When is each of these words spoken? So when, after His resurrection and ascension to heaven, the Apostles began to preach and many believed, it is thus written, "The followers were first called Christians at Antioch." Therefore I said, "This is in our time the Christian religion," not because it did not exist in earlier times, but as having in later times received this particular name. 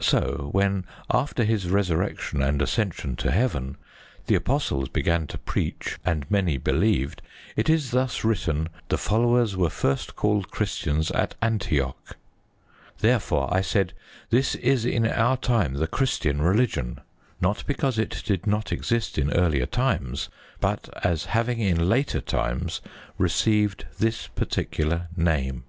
So 0.00 0.48
when, 0.52 0.86
after 1.10 1.44
His 1.44 1.68
resurrection 1.68 2.40
and 2.40 2.62
ascension 2.62 3.16
to 3.16 3.30
heaven, 3.30 3.76
the 4.28 4.34
Apostles 4.34 4.88
began 4.88 5.26
to 5.26 5.36
preach 5.36 5.98
and 6.06 6.24
many 6.30 6.56
believed, 6.56 7.20
it 7.54 7.68
is 7.68 7.90
thus 7.90 8.24
written, 8.24 8.70
"The 8.88 8.96
followers 8.96 9.58
were 9.58 9.68
first 9.68 10.16
called 10.16 10.50
Christians 10.50 11.10
at 11.10 11.34
Antioch." 11.42 12.16
Therefore 13.00 13.52
I 13.52 13.60
said, 13.60 13.92
"This 14.30 14.54
is 14.54 14.86
in 14.86 15.06
our 15.06 15.36
time 15.36 15.74
the 15.74 15.86
Christian 15.86 16.40
religion," 16.40 17.02
not 17.42 17.62
because 17.66 17.98
it 17.98 18.22
did 18.24 18.46
not 18.46 18.72
exist 18.72 19.18
in 19.18 19.34
earlier 19.34 19.66
times, 19.66 20.30
but 20.60 20.88
as 21.04 21.26
having 21.26 21.60
in 21.60 21.90
later 21.90 22.22
times 22.22 22.80
received 23.18 23.84
this 23.98 24.28
particular 24.28 25.08
name. 25.14 25.64